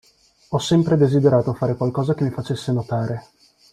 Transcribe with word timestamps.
Ho 0.49 0.57
sempre 0.57 0.97
desiderato 0.97 1.53
fare 1.53 1.75
qualcosa 1.75 2.15
che 2.15 2.23
mi 2.23 2.31
facesse 2.31 2.71
notare. 2.71 3.23